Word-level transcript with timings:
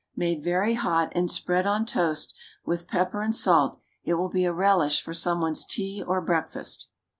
Made 0.15 0.43
very 0.43 0.73
hot, 0.73 1.09
and 1.11 1.29
spread 1.29 1.67
on 1.67 1.85
toast, 1.85 2.33
with 2.65 2.87
pepper 2.87 3.21
and 3.21 3.35
salt, 3.35 3.79
it 4.03 4.15
will 4.15 4.29
be 4.29 4.45
a 4.45 4.51
relish 4.51 4.99
for 4.99 5.13
some 5.13 5.39
one's 5.41 5.63
tea 5.63 6.01
or 6.03 6.19
breakfast. 6.21 6.89